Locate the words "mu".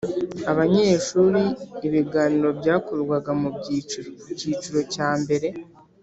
3.41-3.49